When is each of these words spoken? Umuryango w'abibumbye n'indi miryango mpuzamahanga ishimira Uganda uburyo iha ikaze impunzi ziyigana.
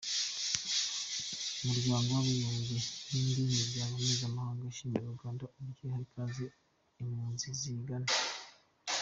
Umuryango 1.63 2.07
w'abibumbye 2.15 2.77
n'indi 3.09 3.41
miryango 3.59 3.93
mpuzamahanga 4.05 4.61
ishimira 4.71 5.07
Uganda 5.15 5.41
uburyo 5.55 5.83
iha 5.87 5.97
ikaze 6.05 6.45
impunzi 7.01 7.47
ziyigana. 7.59 8.09